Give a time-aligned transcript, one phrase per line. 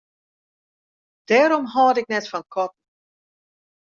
[1.27, 2.79] Dêrom hâld ik net fan katten.